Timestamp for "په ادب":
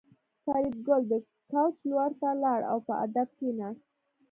2.87-3.27